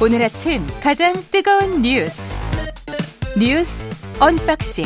[0.00, 2.38] 오늘 아침 가장 뜨거운 뉴스
[3.36, 3.84] 뉴스
[4.20, 4.84] unboxing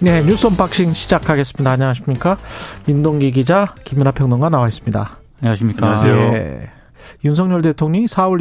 [0.00, 1.70] 네 뉴스 unboxing 시작하겠습니다.
[1.70, 2.36] 안녕하십니까
[2.86, 5.18] 민동기 기자 김민아 평론가 나와 있습니다.
[5.40, 5.86] 안녕하십니까.
[6.00, 6.34] 안녕하세요.
[6.34, 6.70] 예.
[7.24, 8.40] 윤석열 대통령이 4월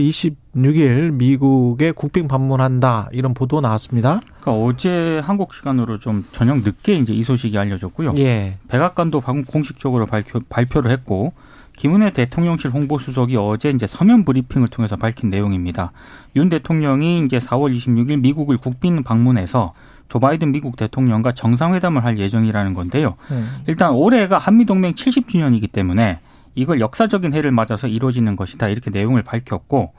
[0.55, 4.21] 26일 미국에 국빈 방문한다 이런 보도 나왔습니다.
[4.41, 8.13] 그러니까 어제 한국 시간으로 좀 저녁 늦게 이제 이 소식이 알려졌고요.
[8.17, 8.57] 예.
[8.67, 11.33] 백악관도 방금 공식적으로 발표, 발표를 했고
[11.77, 15.91] 김은혜 대통령실 홍보수석이 어제 이제 서면 브리핑을 통해서 밝힌 내용입니다.
[16.35, 19.73] 윤 대통령이 이제 4월 26일 미국을 국빈 방문해서
[20.09, 23.15] 조 바이든 미국 대통령과 정상회담을 할 예정이라는 건데요.
[23.31, 23.63] 음.
[23.65, 26.19] 일단 올해가 한미동맹 70주년이기 때문에
[26.55, 29.93] 이걸 역사적인 해를 맞아서 이루어지는 것이다 이렇게 내용을 밝혔고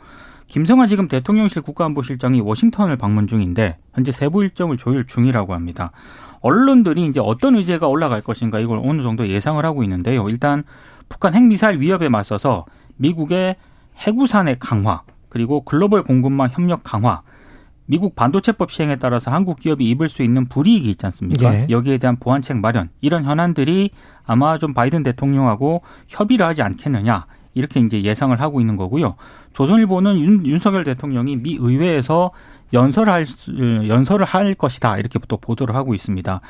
[0.46, 5.90] 김성환 지금 대통령실 국가안보실장이 워싱턴을 방문 중인데 현재 세부 일정을 조율 중이라고 합니다.
[6.40, 10.28] 언론들이 이제 어떤 의제가 올라갈 것인가 이걸 어느 정도 예상을 하고 있는데요.
[10.28, 10.62] 일단
[11.08, 12.66] 북한 핵미사일 위협에 맞서서
[12.96, 13.56] 미국의
[13.98, 17.22] 해구산의 강화 그리고 글로벌 공급망 협력 강화
[17.86, 21.54] 미국 반도체법 시행에 따라서 한국 기업이 입을 수 있는 불이익이 있지 않습니까?
[21.54, 21.66] 예.
[21.70, 23.90] 여기에 대한 보완책 마련 이런 현안들이
[24.24, 29.16] 아마 좀 바이든 대통령하고 협의를 하지 않겠느냐 이렇게 이제 예상을 하고 있는 거고요.
[29.52, 32.30] 조선일보는 윤, 윤석열 대통령이 미 의회에서
[32.72, 33.52] 연설할 수-
[33.86, 36.40] 연설을 할 것이다 이렇게 또 보도를 하고 있습니다.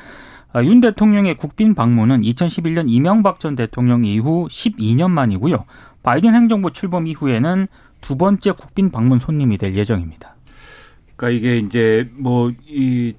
[0.53, 5.65] 아, 윤 대통령의 국빈 방문은 2011년 이명박 전 대통령 이후 12년 만이고요.
[6.01, 7.67] 바이든 행정부 출범 이후에는
[7.99, 10.34] 두 번째 국빈 방문 손님이 될 예정입니다.
[11.15, 13.13] 그러니까 이게 이제 뭐 이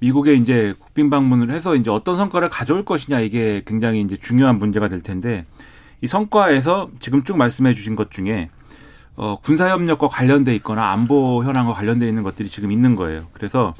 [0.00, 4.88] 미국에 이제 국빈 방문을 해서 이제 어떤 성과를 가져올 것이냐 이게 굉장히 이제 중요한 문제가
[4.88, 5.44] 될 텐데
[6.00, 8.48] 이 성과에서 지금 쭉 말씀해 주신 것 중에
[9.16, 13.26] 어 군사 협력과 관련돼 있거나 안보 현안과 관련돼 있는 것들이 지금 있는 거예요.
[13.32, 13.74] 그래서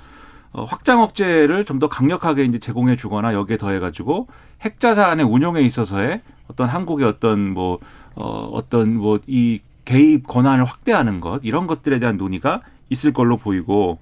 [0.53, 4.27] 어 확장 억제를 좀 더 강력하게 이제 제공해 주거나 여기에 더해 가지고
[4.63, 7.79] 핵 자산의 운용에 있어서의 어떤 한국의 어떤 뭐
[8.17, 13.99] 어, 어떤 뭐 이 개입 권한을 확대하는 것 이런 것들에 대한 논의가 있을 걸로 보이고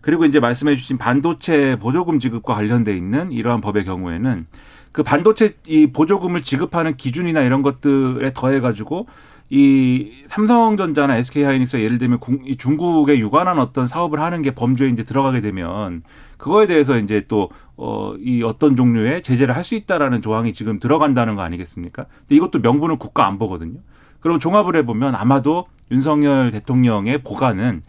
[0.00, 4.46] 그리고 이제 말씀해 주신 반도체 보조금 지급과 관련돼 있는 이러한 법의 경우에는
[4.92, 9.06] 그 반도체 이 보조금을 지급하는 기준이나 이런 것들에 더해 가지고
[9.52, 15.02] 이 삼성전자나 SK하이닉스 예를 들면 국- 이 중국에 유관한 어떤 사업을 하는 게 범주에 이제
[15.04, 16.02] 들어가게 되면
[16.38, 17.48] 그거에 대해서 이제 또
[17.82, 22.04] 어 이 어떤 종류의 제재를 할 수 있다라는 조항이 지금 들어간다는 거 아니겠습니까?
[22.20, 23.78] 근데 이것도 명분은 국가 안보거든요.
[24.20, 27.82] 그럼 종합을 해보면 아마도 윤석열 대통령의 보관은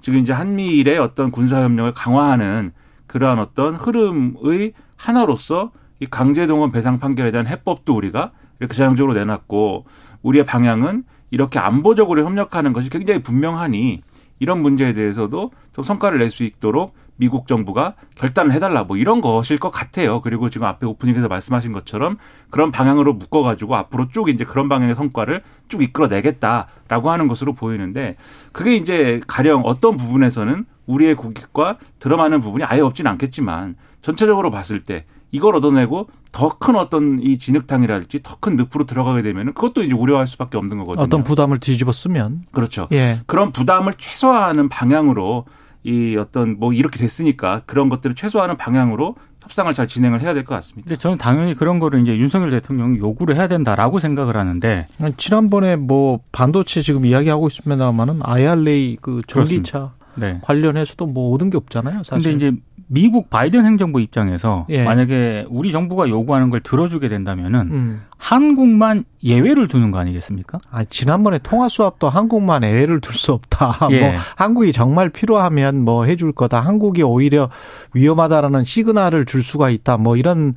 [0.00, 2.72] 지금 이제 한미일의 어떤 군사협력을 강화하는
[3.06, 9.86] 그러한 어떤 흐름의 하나로서 이 강제동원 배상 판결에 대한 해법도 우리가 이렇게 전향적으로 내놨고
[10.22, 14.02] 우리의 방향은 이렇게 안보적으로 협력하는 것이 굉장히 분명하니
[14.38, 19.58] 이런 문제에 대해서도 좀 성과를 낼 수 있도록 미국 정부가 결단을 해달라 뭐 이런 것일
[19.58, 20.20] 것 같아요.
[20.20, 22.18] 그리고 지금 앞에 오프닝에서 말씀하신 것처럼
[22.50, 28.16] 그런 방향으로 묶어가지고 앞으로 쭉 이제 그런 방향의 성과를 쭉 이끌어내겠다라고 하는 것으로 보이는데
[28.52, 35.04] 그게 이제 가령 어떤 부분에서는 우리의 국익과 들어맞는 부분이 아예 없진 않겠지만 전체적으로 봤을 때
[35.32, 39.92] 이걸 얻어내고 더 큰 어떤 이 진흙탕이랄지 더 큰 늪으로 들어가게 되면 은 그것도 이제
[39.94, 41.02] 우려할 수밖에 없는 거거든요.
[41.02, 42.86] 어떤 부담을 뒤집어 쓰면 그렇죠.
[42.92, 43.20] 예.
[43.26, 45.44] 그런 부담을 최소화하는 방향으로
[45.86, 50.56] 이 어떤 뭐 이렇게 됐으니까 그런 것들을 최소화하는 방향으로 협상을 잘 진행을 해야 될 것
[50.56, 50.88] 같습니다.
[50.88, 56.18] 근데 저는 당연히 그런 거를 이제 윤석열 대통령이 요구를 해야 된다라고 생각을 하는데 지난번에 뭐
[56.32, 60.40] 반도체 지금 이야기하고 있습니다만은 IRA 그 전기차 네.
[60.42, 62.02] 관련해서도 뭐 얻은 게 없잖아요.
[62.02, 62.32] 사실.
[62.32, 62.56] 근데 이제
[62.88, 64.84] 미국 바이든 행정부 입장에서 예.
[64.84, 68.02] 만약에 우리 정부가 요구하는 걸 들어주게 된다면은 음.
[68.16, 70.58] 한국만 예외를 두는 거 아니겠습니까?
[70.70, 73.76] 아, 지난번에 통화 수합도 한국만 예외를 둘 수 없다.
[73.90, 74.00] 예.
[74.00, 76.60] 뭐 한국이 정말 필요하면 뭐 해줄 거다.
[76.60, 77.50] 한국이 오히려
[77.94, 79.96] 위험하다라는 시그널을 줄 수가 있다.
[79.96, 80.54] 뭐 이런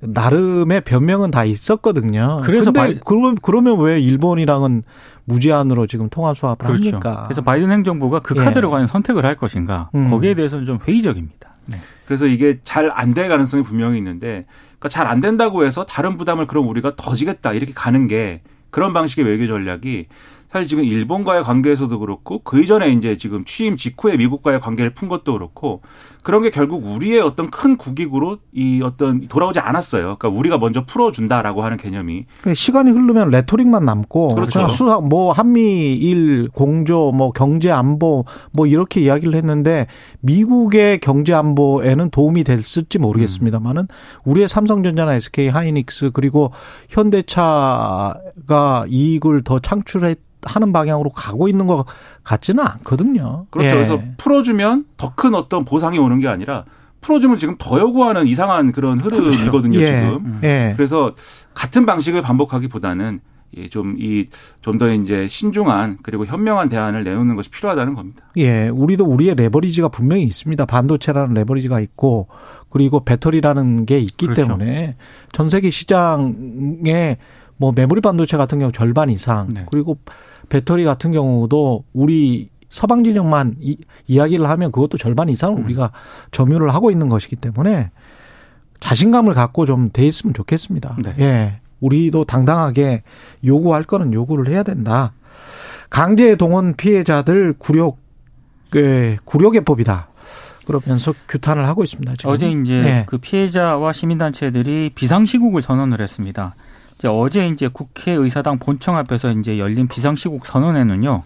[0.00, 2.40] 나름의 변명은 다 있었거든요.
[2.42, 4.82] 그래서 바이- 그러면 그러면 왜 일본이랑은
[5.24, 6.84] 무제한으로 지금 통화 swap을 그렇죠.
[6.88, 7.22] 합니까?
[7.24, 8.44] 그래서 바이든 행정부가 그 예.
[8.44, 10.10] 카드를 과연 선택을 할 것인가 음.
[10.10, 11.51] 거기에 대해서는 좀 회의적입니다.
[11.66, 11.78] 네.
[12.06, 14.46] 그래서 이게 잘 안 될 가능성이 분명히 있는데
[14.78, 18.92] 그러니까 잘 안 된다고 해서 다른 부담을 그럼 우리가 더 지겠다 이렇게 가는 게 그런
[18.92, 20.06] 방식의 외교 전략이
[20.52, 25.32] 사실 지금 일본과의 관계에서도 그렇고 그 이전에 이제 지금 취임 직후에 미국과의 관계를 푼 것도
[25.32, 25.80] 그렇고
[26.22, 30.02] 그런 게 결국 우리의 어떤 큰 국익으로 이 어떤 돌아오지 않았어요.
[30.18, 34.68] 그러니까 우리가 먼저 풀어준다라고 하는 개념이 그러니까 시간이 흐르면 레토릭만 남고 그렇죠.
[34.68, 39.86] 수사 뭐 한미일 공조 뭐 경제 안보 뭐 이렇게 이야기를 했는데
[40.20, 43.88] 미국의 경제 안보에는 도움이 됐을지 모르겠습니다만은
[44.26, 46.52] 우리의 삼성전자나 SK 하이닉스 그리고
[46.90, 51.84] 현대차가 이익을 더 창출해 하는 방향으로 가고 있는 것
[52.24, 53.46] 같지는 않거든요.
[53.50, 53.68] 그렇죠.
[53.68, 53.74] 예.
[53.74, 56.64] 그래서 풀어주면 더 큰 어떤 보상이 오는 게 아니라
[57.00, 59.78] 풀어주면 지금 더 요구하는 이상한 그런 흐름이거든요.
[59.78, 59.86] 예.
[59.86, 60.40] 지금.
[60.42, 60.72] 예.
[60.76, 61.12] 그래서
[61.54, 63.20] 같은 방식을 반복하기보다는
[63.70, 68.24] 좀이좀더 이제 신중한 그리고 현명한 대안을 내놓는 것이 필요하다는 겁니다.
[68.38, 70.64] 예, 우리도 우리의 레버리지가 분명히 있습니다.
[70.64, 72.28] 반도체라는 레버리지가 있고
[72.70, 74.42] 그리고 배터리라는 게 있기 그렇죠.
[74.42, 74.96] 때문에
[75.32, 77.18] 전 세계 시장에
[77.58, 79.66] 뭐 메모리 반도체 같은 경우 절반 이상 네.
[79.70, 79.98] 그리고
[80.48, 85.64] 배터리 같은 경우도 우리 서방 진영만 이, 이야기를 하면 그것도 절반 이상을 음.
[85.64, 85.92] 우리가
[86.30, 87.90] 점유를 하고 있는 것이기 때문에
[88.80, 90.96] 자신감을 갖고 좀 돼 있으면 좋겠습니다.
[91.04, 91.14] 네.
[91.18, 91.60] 예.
[91.80, 93.02] 우리도 당당하게
[93.44, 95.12] 요구할 거는 요구를 해야 된다.
[95.90, 97.98] 강제 동원 피해자들 굴욕
[98.76, 100.08] 예, 굴욕의법이다.
[100.66, 102.14] 그러면서 규탄을 하고 있습니다.
[102.16, 102.30] 지금.
[102.30, 103.04] 어제 이제 네.
[103.06, 106.54] 그 피해자와 시민단체들이 비상시국을 선언을 했습니다.
[107.02, 111.24] 이제 어제 이제 국회의사당 본청 앞에서 이제 열린 비상시국 선언에는요.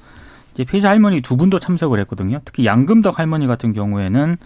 [0.55, 2.41] 이제 피해자 할머니 두 분도 참석을 했거든요.
[2.47, 4.39] 특히 양금덕 할머니 같은 경우에는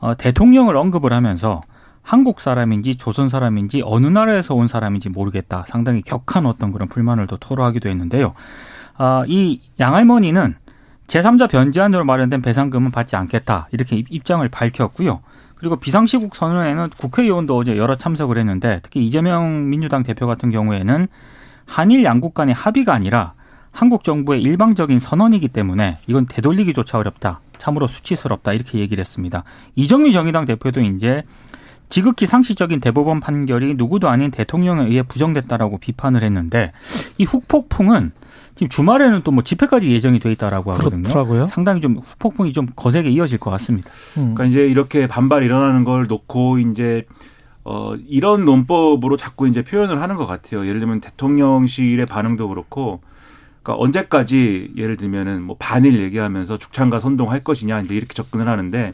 [0.00, 1.62] 어, 대통령을 언급을 하면서
[2.02, 5.64] 한국 사람인지 조선 사람인지 어느 나라에서 온 사람인지 모르겠다.
[5.66, 8.34] 상당히 격한 어떤 그런 불만을 또 토로하기도 했는데요.
[8.98, 10.56] 아, 이 양할머니는
[11.06, 13.68] 제3자 변제안으로 마련된 배상금은 받지 않겠다.
[13.72, 15.20] 이렇게 입장을 밝혔고요.
[15.56, 21.08] 그리고 비상시국 선언에는 국회의원도 어제 여러 참석을 했는데 특히 이재명 민주당 대표 같은 경우에는
[21.66, 23.32] 한일 양국 간의 합의가 아니라
[23.72, 27.40] 한국 정부의 일방적인 선언이기 때문에 이건 되돌리기조차 어렵다.
[27.58, 28.52] 참으로 수치스럽다.
[28.52, 29.44] 이렇게 얘기를 했습니다.
[29.74, 31.24] 이정미 정의당 대표도 이제
[31.88, 36.72] 지극히 상식적인 대법원 판결이 누구도 아닌 대통령에 의해 부정됐다라고 비판을 했는데
[37.18, 38.12] 이 후폭풍은
[38.54, 41.02] 지금 주말에는 또 뭐 집회까지 예정이 돼 있다라고 하거든요.
[41.02, 41.46] 그렇더라고요.
[41.46, 43.90] 상당히 좀 후폭풍이 좀 거세게 이어질 것 같습니다.
[44.16, 44.34] 음.
[44.34, 47.04] 그러니까 이제 이렇게 반발이 일어나는 걸 놓고 이제
[47.64, 50.66] 어 이런 논법으로 자꾸 이제 표현을 하는 것 같아요.
[50.66, 53.00] 예를 들면 대통령실의 반응도 그렇고
[53.62, 58.92] 그러니까 언제까지 예를 들면은 뭐 반일 얘기하면서 죽창과 선동할 것이냐 이제 이렇게 접근을 하는데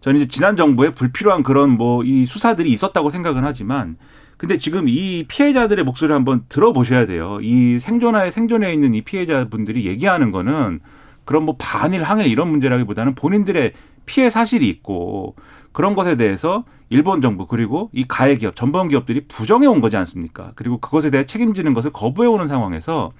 [0.00, 3.96] 저는 이제 지난 정부에 불필요한 그런 뭐 이 수사들이 있었다고 생각은 하지만
[4.44, 7.38] 근데 지금 이 피해자들의 목소리를 한번 들어보셔야 돼요.
[7.40, 10.80] 이 생존하에 생존해 있는 이 피해자분들이 얘기하는 거는
[11.24, 13.72] 그런 뭐 반일 항일 이런 문제라기보다는 본인들의
[14.04, 15.34] 피해 사실이 있고
[15.72, 20.52] 그런 것에 대해서 일본 정부 그리고 이 가해 기업 전범 기업들이 부정해 온 거지 않습니까?
[20.56, 23.12] 그리고 그것에 대해 책임지는 것을 거부해 오는 상황에서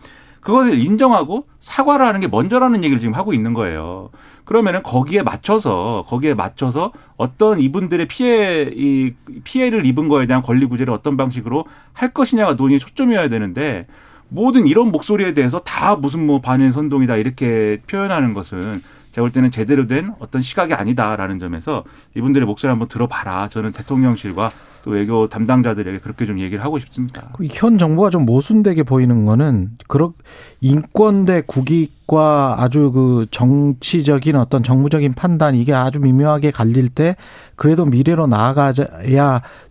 [0.44, 4.10] 그것을 인정하고 사과를 하는 게 먼저라는 얘기를 지금 하고 있는 거예요.
[4.44, 10.92] 그러면은 거기에 맞춰서 거기에 맞춰서 어떤 이분들의 피해 이 피해를 입은 거에 대한 권리 구제를
[10.92, 11.64] 어떤 방식으로
[11.94, 13.86] 할 것이냐가 논의의 초점이어야 되는데
[14.28, 18.82] 모든 이런 목소리에 대해서 다 무슨 뭐 반일 선동이다 이렇게 표현하는 것은
[19.14, 21.84] 제가 볼 때는 제대로 된 어떤 시각이 아니다라는 점에서
[22.16, 23.48] 이분들의 목소리 한번 들어봐라.
[23.48, 24.50] 저는 대통령실과
[24.82, 27.30] 또 외교 담당자들에게 그렇게 좀 얘기를 하고 싶습니다.
[27.52, 30.14] 현 정부가 좀 모순되게 보이는 거는 그런
[30.60, 37.14] 인권 대 국익과 아주 그 정치적인 어떤 정무적인 판단 이게 아주 미묘하게 갈릴 때
[37.54, 38.72] 그래도 미래로 나아가야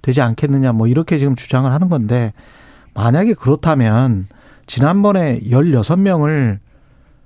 [0.02, 2.32] 되지 않겠느냐 뭐 이렇게 지금 주장을 하는 건데
[2.94, 4.28] 만약에 그렇다면
[4.68, 6.60] 지난번에 16명을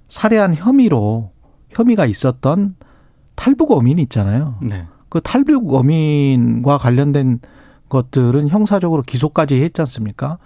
[0.09, 1.31] 살해한 혐의로
[1.69, 2.75] 혐의가 있었던
[3.35, 4.55] 탈북 어민 있잖아요.
[4.61, 4.85] 네.
[5.09, 7.39] 그 탈북 어민과 관련된
[7.89, 10.37] 것들은 형사적으로 기소까지 했지 않습니까?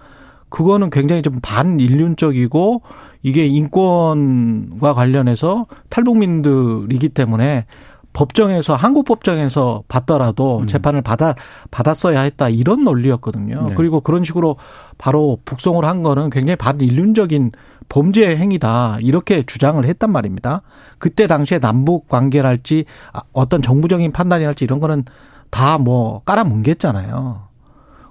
[0.49, 2.81] 그거는 굉장히 좀 반인륜적이고
[3.23, 7.65] 이게 인권과 관련해서 탈북민들이기 때문에
[8.13, 10.67] 법정에서 한국 법정에서 받더라도 음.
[10.67, 11.33] 재판을 받아
[11.71, 13.65] 받았어야 했다 이런 논리였거든요.
[13.69, 13.75] 네.
[13.75, 14.57] 그리고 그런 식으로
[14.97, 17.51] 바로 북송을 한 거는 굉장히 반인륜적인
[17.91, 20.61] 범죄 행위다 이렇게 주장을 했단 말입니다.
[20.97, 22.85] 그때 당시에 남북 관계랄지
[23.33, 25.03] 어떤 정부적인 판단이랄지 이런 거는
[25.49, 27.41] 다 뭐 깔아뭉갰잖아요.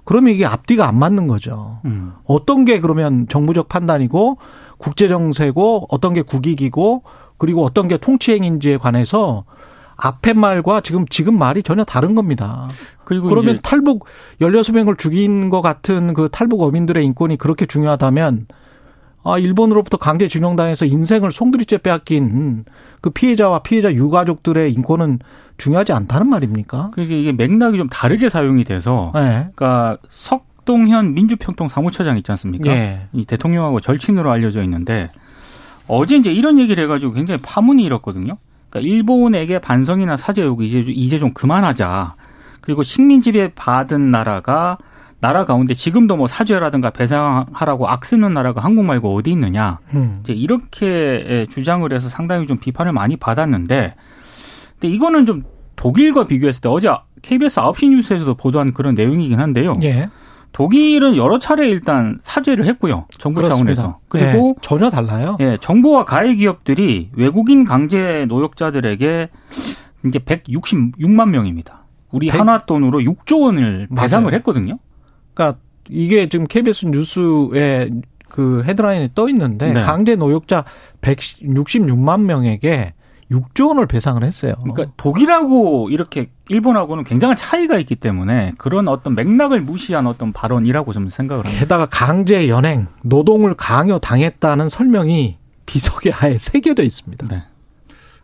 [0.03, 1.79] 그러면 이게 앞뒤가 안 맞는 거죠.
[1.85, 2.13] 음.
[2.25, 4.37] 어떤 게 그러면 정부적 판단이고
[4.77, 7.03] 국제 정세고 어떤 게 국익이고
[7.39, 9.45] 그리고 어떤 게 통치행인지에 관해서
[9.95, 12.67] 앞에 말과 지금 지금 말이 전혀 다른 겁니다.
[13.03, 14.05] 그리고 그러면 탈북
[14.41, 18.45] 16명을 죽인 것 같은 그 탈북 어민들의 인권이 그렇게 중요하다면
[19.23, 22.65] 아, 일본으로부터 강제 진용당해서 인생을 송두리째 빼앗긴
[23.01, 25.19] 그 피해자와 피해자 유가족들의 인권은
[25.57, 26.91] 중요하지 않다는 말입니까?
[26.93, 29.49] 그게 이게 맥락이 좀 다르게 사용이 돼서, 네.
[29.55, 32.71] 그러니까 석동현 민주평통 사무처장 있지 않습니까?
[32.71, 33.07] 네.
[33.13, 35.11] 이 대통령하고 절친으로 알려져 있는데
[35.87, 38.37] 어제 이제 이런 얘기를 해가지고 굉장히 파문이 일었거든요.
[38.69, 42.15] 그러니까 일본에게 반성이나 사죄 요구 이제 이제 좀 그만하자.
[42.61, 44.77] 그리고 식민 지배 받은 나라가
[45.21, 49.79] 나라 가운데 지금도 뭐 사죄라든가 배상하라고 악쓰는 나라가 한국 말고 어디 있느냐.
[49.93, 50.17] 음.
[50.21, 53.95] 이제 이렇게 주장을 해서 상당히 좀 비판을 많이 받았는데
[54.79, 55.43] 근데 이거는 좀
[55.75, 56.89] 독일과 비교했을 때 어제
[57.21, 59.73] KBS 9시 뉴스에서도 보도한 그런 내용이긴 한데요.
[59.83, 60.09] 예.
[60.53, 63.05] 독일은 여러 차례 일단 사죄를 했고요.
[63.17, 63.75] 정부 그렇습니다.
[63.75, 63.99] 차원에서.
[64.09, 65.37] 그리고 예, 전혀 달라요.
[65.39, 69.29] 예, 정부와 가해 기업들이 외국인 강제 노역자들에게
[70.07, 71.85] 이제 166만 명입니다.
[72.11, 72.39] 우리 100...
[72.39, 74.35] 한화 돈으로 6조 원을 배상을 맞아요.
[74.37, 74.77] 했거든요.
[75.33, 75.59] 그러니까
[75.89, 77.89] 이게 지금 KBS 뉴스에
[78.29, 79.81] 그 헤드라인에 떠 있는데 네.
[79.81, 80.63] 강제 노역자
[81.01, 82.93] 166만 명에게
[83.29, 84.53] 6조 원을 배상을 했어요.
[84.61, 91.09] 그러니까 독일하고 이렇게 일본하고는 굉장한 차이가 있기 때문에 그런 어떤 맥락을 무시한 어떤 발언이라고 좀
[91.09, 91.59] 생각을 합니다.
[91.59, 97.27] 게다가 강제 연행, 노동을 강요 당했다는 설명이 비석에 아예 새겨져 있습니다.
[97.27, 97.43] 네.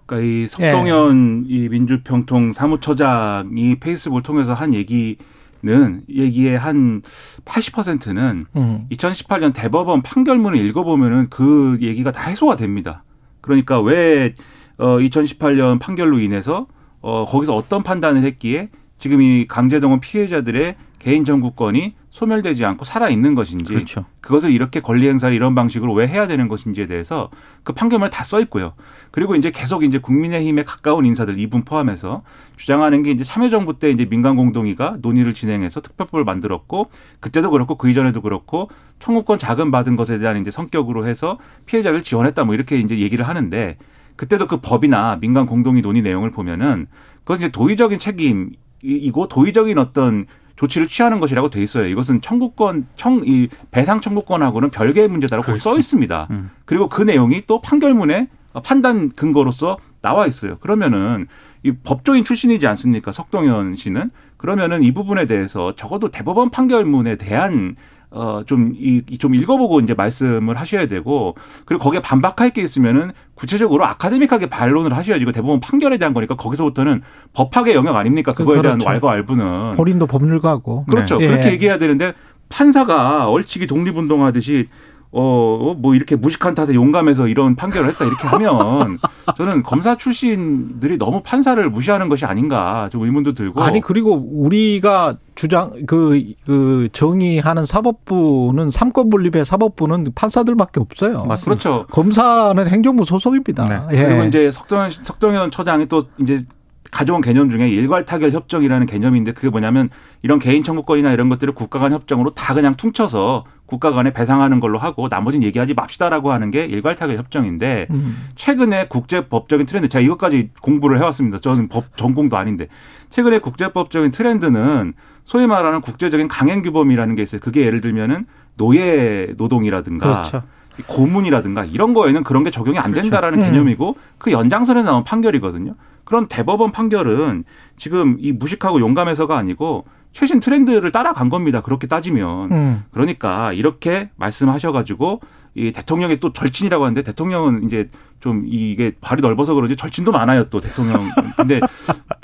[0.06, 5.18] 그러니까 이 석동현 이 민주평통 사무처장이 페이스북을 통해서 한 얘기
[5.64, 7.02] 는 얘기의 한
[7.46, 8.88] 80%는 음.
[8.92, 13.04] 2018년 대법원 판결문을 읽어보면은 그 얘기가 다 해소가 됩니다.
[13.42, 14.34] 그러니까 왜
[14.78, 16.68] 어, 2018년 판결로 인해서
[17.02, 23.36] 어, 거기서 어떤 판단을 했기에 지금 이 강제동원 피해자들의 개인 정구권이 소멸되지 않고 살아 있는
[23.36, 24.06] 것인지 그렇죠.
[24.22, 27.30] 그것을 이렇게 권리 행사를 이런 방식으로 왜 해야 되는 것인지에 대해서
[27.64, 28.74] 그 판결문에 다 써 있고요.
[29.12, 32.24] 그리고 이제 계속 이제 국민의힘에 가까운 인사들 이분 포함해서
[32.58, 36.90] 주장하는 게 이제 참여정부 때 이제 민간 공동위가 논의를 진행해서 특별법을 만들었고
[37.22, 38.70] 그때도 그렇고 그 이전에도 그렇고
[39.00, 43.78] 청구권 자금 받은 것에 대한 이제 성격으로 해서 피해자를 지원했다 뭐 이렇게 이제 얘기를 하는데
[44.18, 46.88] 그때도 그 법이나 민간 공동위 논의 내용을 보면은
[47.20, 50.26] 그건 이제 도의적인 책임 이고 도의적인 어떤
[50.58, 51.86] 조치를 취하는 것이라고 돼 있어요.
[51.88, 56.28] 이것은 청구권 청 이 배상 청구권하고는 별개의 문제다라고 거기 써 있습니다.
[56.32, 56.52] 음.
[56.66, 58.28] 그리고 그 내용이 또 판결문에
[58.64, 60.58] 판단 근거로서 나와 있어요.
[60.60, 61.28] 그러면은
[61.64, 63.12] 이 법조인 출신이지 않습니까?
[63.12, 67.76] 석동현 씨는 그러면은 이 부분에 대해서 적어도 대법원 판결문에 대한
[68.10, 71.36] 어좀이좀 읽어보고 이제 말씀을 하셔야 되고
[71.66, 77.02] 그리고 거기에 반박할 게 있으면은 구체적으로 아카데믹하게 반론을 하셔야지 이거 대법원 판결에 대한 거니까 거기서부터는
[77.34, 78.32] 법학의 영역 아닙니까?
[78.32, 78.90] 그거에 대한 그렇죠.
[78.90, 80.86] 왈가왈부는 본인도 법률가고.
[80.86, 81.18] 그렇죠.
[81.18, 81.28] 네.
[81.28, 81.52] 그렇게 예.
[81.54, 82.14] 얘기해야 되는데
[82.50, 84.68] 판사가 얼치기 독립운동하듯이
[85.12, 88.98] 어, 뭐 이렇게 무식한 탓에 용감해서 이런 판결을 했다 이렇게 하면
[89.38, 95.72] 저는 검사 출신들이 너무 판사를 무시하는 것이 아닌가 좀 의문도 들고 아니 그리고 우리가 주장
[95.86, 101.24] 그 그 정의하는 사법부는 삼권 분립의 사법부는 판사들밖에 없어요.
[101.26, 101.44] 맞습니다.
[101.44, 101.86] 그렇죠.
[101.88, 103.90] 검사는 행정부 소속입니다.
[103.92, 104.06] 예.
[104.06, 106.44] 그리고 이제 석동현, 석동현 처장이 또 이제
[106.92, 109.90] 가져온 개념 중에 일괄 타결 협정이라는 개념인데 그게 뭐냐면
[110.22, 114.80] 이런 개인 청구권이나 이런 것들을 국가 간 협정으로 다 그냥 퉁쳐서 국가 간에 배상하는 걸로
[114.80, 118.28] 하고 나머지는 얘기하지 맙시다라고 하는 게 일괄 타결 협정인데 음.
[118.36, 121.38] 최근에 국제법적인 트렌드 제가 이것까지 공부를 해왔습니다.
[121.38, 122.68] 저는 법 전공도 아닌데
[123.10, 124.94] 최근에 국제법적인 트렌드는
[125.26, 127.42] 소위 말하는 국제적인 강행 규범이라는 게 있어요.
[127.42, 130.44] 그게 예를 들면은 노예 노동이라든가 그렇죠.
[130.88, 133.44] 고문이라든가 이런 거에는 그런 게 적용이 안 된다라는 음.
[133.44, 135.76] 개념이고 그 연장선에서 나온 판결이거든요.
[136.04, 137.44] 그런 대법원 판결은
[137.76, 141.62] 지금 이 무식하고 용감해서가 아니고 최신 트렌드를 따라간 겁니다.
[141.62, 142.52] 그렇게 따지면.
[142.52, 142.84] 음.
[142.92, 145.22] 그러니까 이렇게 말씀하셔가지고
[145.56, 150.60] 이 대통령이 또 절친이라고 하는데 대통령은 이제 좀 이게 발이 넓어서 그런지 절친도 많아요 또
[150.60, 151.02] 대통령.
[151.36, 151.60] 근데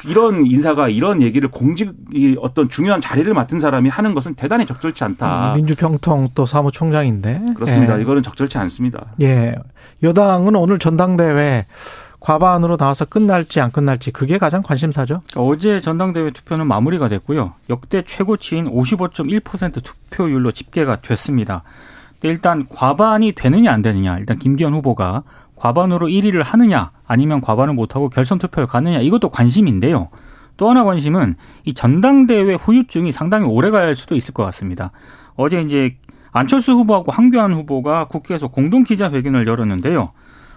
[0.08, 5.04] 이런 인사가 이런 얘기를 공직 이 어떤 중요한 자리를 맡은 사람이 하는 것은 대단히 적절치
[5.04, 5.54] 않다.
[5.56, 7.42] 민주평통 또 사무총장인데.
[7.56, 7.98] 그렇습니다.
[7.98, 8.02] 예.
[8.02, 9.06] 이거는 적절치 않습니다.
[9.22, 9.56] 예.
[10.04, 11.66] 여당은 오늘 전당대회
[12.24, 15.22] 과반으로 나와서 끝날지 안 끝날지 그게 가장 관심사죠.
[15.36, 17.54] 어제 전당대회 투표는 마무리가 됐고요.
[17.70, 21.64] 역대 최고치인 55.1% 투표율로 집계가 됐습니다.
[22.22, 24.18] 일단 과반이 되느냐 안 되느냐.
[24.20, 25.24] 일단 김기현 후보가
[25.58, 30.08] 과반으로 1위를 하느냐 아니면 과반을 못하고 결선 투표를 가느냐 이것도 관심인데요.
[30.56, 34.92] 또 하나 관심은 이 전당대회 후유증이 상당히 오래 갈 수도 있을 것 같습니다.
[35.36, 35.98] 어제 이제
[36.32, 40.12] 안철수 후보하고 황교안 후보가 국회에서 공동 기자회견을 열었는데요.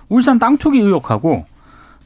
[0.09, 1.45] 울산 땅 투기 의혹하고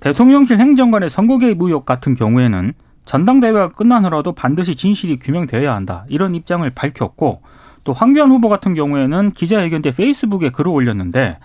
[0.01, 2.73] 대통령실 행정관의 선거 개입 의혹 같은 경우에는
[3.05, 6.05] 전당대회가 끝나더라도 반드시 진실이 규명되어야 한다.
[6.09, 7.43] 이런 입장을 밝혔고
[7.85, 11.39] 또 황교안 후보 같은 경우에는 기자회견 때 페이스북에 글을 올렸는데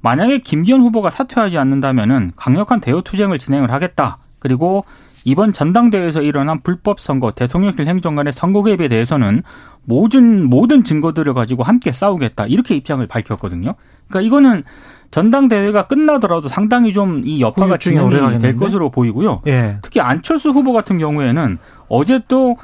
[0.00, 4.18] 만약에 김기현 후보가 사퇴하지 않는다면은 강력한 대여 투쟁을 진행을 하겠다.
[4.38, 4.84] 그리고
[5.24, 9.42] 이번 전당대회에서 일어난 불법 선거, 대통령실 행정관의 선거 개입에 대해서는
[9.84, 12.46] 모든 모든 증거들을 가지고 함께 싸우겠다.
[12.46, 13.74] 이렇게 입장을 밝혔거든요.
[14.08, 14.64] 그러니까 이거는
[15.10, 18.56] 전당대회가 끝나더라도 상당히 좀 이 여파가 진행이 오래 될?
[18.56, 19.42] 것으로 보이고요.
[19.46, 19.78] 예.
[19.82, 22.56] 특히 안철수 후보 같은 경우에는 어제 또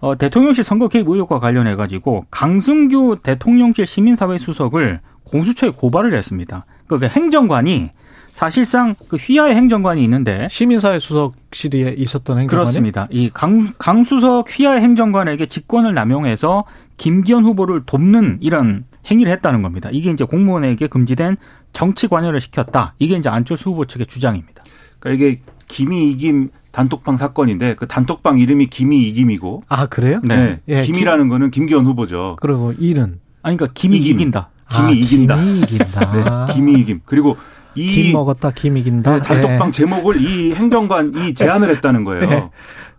[0.00, 6.64] 어, 대통령실 선거 개입 의혹과 관련해 가지고 강승규 대통령실 시민사회 수석을 공수처에 고발을 했습니다.
[6.86, 7.90] 그 행정관이
[8.32, 13.08] 사실상 그 휘하의 행정관이 있는데 시민사회 수석실에 있었던 행정관이 그렇습니다.
[13.10, 16.64] 이 강, 강수석 휘하의 행정관에게 직권을 남용해서
[16.98, 19.88] 김기현 후보를 돕는 이런 행위를 했다는 겁니다.
[19.92, 21.36] 이게 이제 공무원에게 금지된
[21.72, 22.94] 정치 관여를 시켰다.
[22.98, 24.62] 이게 이제 안철수 후보 측의 주장입니다.
[24.98, 30.20] 그러니까 이게 김이 이김 단톡방 사건인데 그 단톡방 이름이 김이 이김이고 아 그래요?
[30.22, 30.60] 네.
[30.68, 32.36] 예, 김이라는 거는 김기현 후보죠.
[32.40, 34.14] 그리고 일은 아니 그러니까 김이 이김.
[34.14, 34.50] 이긴다.
[34.70, 35.36] 김이 아, 이긴다.
[35.36, 36.12] 김이 이긴다.
[36.46, 37.00] 네, 김이 이김.
[37.04, 37.36] 그리고
[37.74, 39.18] 이김 먹었다 김 이긴다.
[39.18, 39.72] 네, 단톡방 예.
[39.72, 42.28] 제목을 이 행정관 이 제안을 했다는 거예요.
[42.28, 42.50] 네.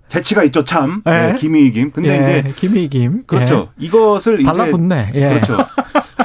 [0.10, 1.02] 재치가 있죠 참.
[1.06, 1.34] 네.
[1.34, 1.92] 네, 김이 이김.
[1.92, 3.24] 근데 예, 이제 김이 이김.
[3.28, 3.70] 그렇죠.
[3.78, 4.42] 이것을 예.
[4.42, 5.10] 이제 달라붙네.
[5.14, 5.30] 예.
[5.30, 5.58] 그렇죠.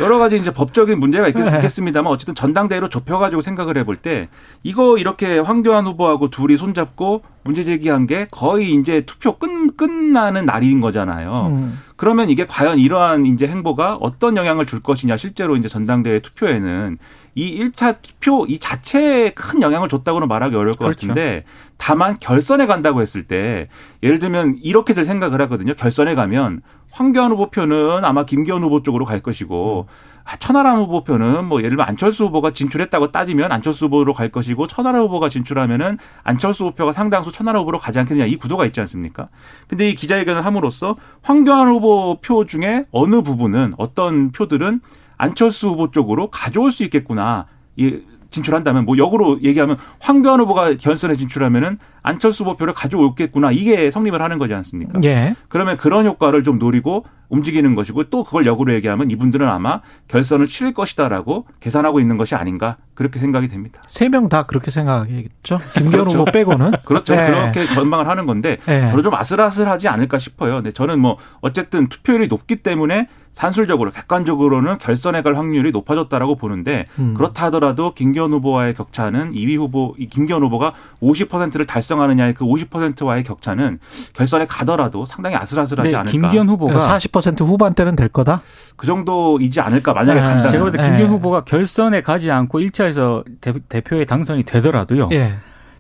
[0.04, 1.56] 여러 가지 이제 법적인 문제가 있겠, 네.
[1.56, 4.28] 있겠 습니다만 어쨌든 전당대회로 좁혀가지고 생각을 해볼 때
[4.62, 10.80] 이거 이렇게 황교안 후보하고 둘이 손잡고 문제 제기한 게 거의 이제 투표 끝, 끝나는 날인
[10.80, 11.48] 거잖아요.
[11.50, 11.80] 음.
[11.96, 16.98] 그러면 이게 과연 이러한 이제 행보가 어떤 영향을 줄 것이냐 실제로 이제 전당대회 투표에는
[17.34, 21.08] 이 1차 투표 이 자체에 큰 영향을 줬다고는 말하기 어려울 것 그렇죠.
[21.08, 21.44] 같은데
[21.76, 23.68] 다만 결선에 간다고 했을 때
[24.02, 25.74] 예를 들면 이렇게들 생각을 하거든요.
[25.74, 26.62] 결선에 가면
[26.94, 29.86] 황교안 후보 표는 아마 김기현 후보 쪽으로 갈 것이고
[30.22, 34.68] 아, 천하람 후보 표는 뭐 예를 들면 안철수 후보가 진출했다고 따지면 안철수 후보로 갈 것이고
[34.68, 39.28] 천하람 후보가 진출하면은 안철수 후보가 상당수 천하람 후보로 가지 않겠느냐 이 구도가 있지 않습니까?
[39.66, 44.80] 근데 이 기자회견을 함으로써 황교안 후보 표 중에 어느 부분은 어떤 표들은
[45.16, 47.46] 안철수 후보 쪽으로 가져올 수 있겠구나.
[47.76, 48.00] 이
[48.34, 53.50] 진출한다면 뭐 역으로 얘기하면 황교안 후보가 결선에 진출하면은 안철수 후보 표를 가져오겠구나.
[53.52, 55.00] 이게 성립을 하는 거지 않습니까?
[55.04, 55.34] 예.
[55.48, 60.74] 그러면 그런 효과를 좀 노리고 움직이는 것이고 또 그걸 역으로 얘기하면 이분들은 아마 결선을 치를
[60.74, 63.80] 것이다라고 계산하고 있는 것이 아닌가 그렇게 생각이 됩니다.
[63.86, 65.58] 세 명 다 그렇게 생각하겠죠.
[65.74, 66.18] 김기현 그렇죠.
[66.18, 66.72] 후보 빼고는.
[66.84, 67.14] 그렇죠.
[67.14, 67.26] 네.
[67.30, 68.88] 그렇게 전망을 하는 건데 네.
[68.88, 70.56] 저는 좀 아슬아슬하지 않을까 싶어요.
[70.56, 77.14] 근데 저는 뭐 어쨌든 투표율이 높기 때문에 산술적으로 객관적으로는 결선에 갈 확률이 높아졌다라고 보는데 음.
[77.14, 80.72] 그렇다 하더라도 김기현 후보와의 격차는 2위 후보 이 김기현 후보가
[81.02, 83.80] 50%를 달성하느냐의 그 50%와의 격차는
[84.12, 86.10] 결선에 가더라도 상당히 아슬아슬하지 근데 않을까.
[86.12, 88.42] 김기현 후보가 40% 후반대는 될 거다.
[88.76, 90.26] 그 정도이지 않을까 만약에 네.
[90.26, 90.48] 간다면.
[90.48, 90.88] 제가 볼때 네.
[90.88, 93.24] 김기현 후보가 결선에 가지 않고 1차에서
[93.68, 95.08] 대, 표에 당선이 되더라도요.
[95.12, 95.34] 예.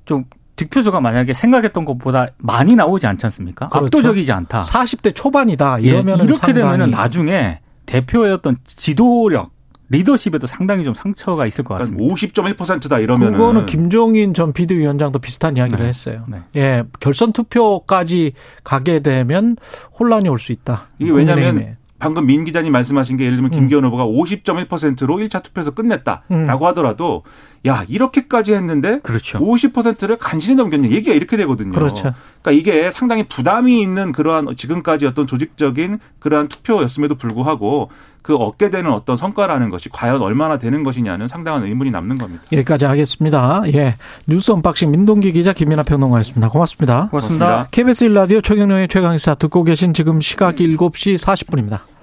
[0.04, 0.24] 좀
[0.56, 3.68] 득표수가 만약에 생각했던 것보다 많이 나오지 않지 않습니까?
[3.68, 3.86] 그렇죠.
[3.86, 4.60] 압도적이지 않다.
[4.60, 5.82] 40대 초반이다.
[5.82, 9.50] 예, 이러면 이렇게 되면은 나중에 대표의 어떤 지도력,
[9.90, 12.54] 리더십에도 상당히 좀 상처가 있을 것 그러니까 같습니다.
[12.54, 15.88] 50.1%다 이러면은 그거는 김종인 전 비대위원장도 비슷한 이야기를 네.
[15.88, 16.24] 했어요.
[16.28, 16.38] 네.
[16.56, 18.32] 예, 결선 투표까지
[18.62, 19.56] 가게 되면
[19.98, 20.84] 혼란이 올 수 있다.
[20.98, 21.76] 이게 왜냐하면.
[22.00, 26.48] 방금 민 기자님 말씀하신 게 예를 들면 김기현 후보가 50.1%로 1차 투표에서 끝냈다라고 음.
[26.50, 27.22] 하더라도
[27.66, 29.38] 야 이렇게까지 했는데 그렇죠.
[29.38, 31.72] 50%를 간신히 넘겼냐 얘기가 이렇게 되거든요.
[31.72, 32.12] 그렇죠.
[32.42, 37.90] 그러니까 이게 상당히 부담이 있는 그러한 지금까지 어떤 조직적인 그러한 투표였음에도 불구하고
[38.22, 42.42] 그 얻게 되는 어떤 성과라는 것이 과연 얼마나 되는 것이냐는 상당한 의문이 남는 겁니다.
[42.52, 43.62] 여기까지 하겠습니다.
[43.74, 43.96] 예.
[44.26, 46.48] 뉴스 unboxing 민동기 기자 김민아 평론가였습니다.
[46.48, 47.08] 고맙습니다.
[47.10, 47.46] 고맙습니다.
[47.46, 47.68] 고맙습니다.
[47.70, 51.80] KBS 1라디오 최경영의 최강시사 듣고 계신 지금 시각 7시 40분입니다.